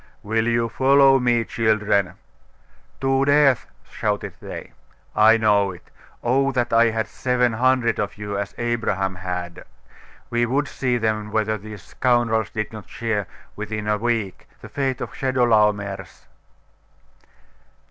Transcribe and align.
'Will 0.23 0.47
you 0.47 0.67
follow 0.67 1.19
me, 1.19 1.43
children?' 1.43 2.15
'To 2.99 3.25
death!' 3.25 3.67
shouted 3.87 4.33
they. 4.41 4.71
'I 5.15 5.37
know 5.37 5.69
it. 5.69 5.91
Oh 6.23 6.51
that 6.53 6.73
I 6.73 6.85
had 6.89 7.05
seven 7.07 7.53
hundred 7.53 7.99
of 7.99 8.17
you, 8.17 8.35
as 8.35 8.55
Abraham 8.57 9.13
had! 9.13 9.63
We 10.31 10.47
would 10.47 10.67
see 10.67 10.97
then 10.97 11.29
whether 11.29 11.55
these 11.59 11.83
scoundrels 11.83 12.49
did 12.49 12.73
not 12.73 12.89
share, 12.89 13.27
within 13.55 13.87
a 13.87 13.99
week, 13.99 14.47
the 14.59 14.69
fate 14.69 15.01
of 15.01 15.13
Chedorlaomer's. 15.13 16.25